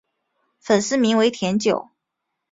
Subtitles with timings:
[0.57, 1.91] 粉丝名为甜酒。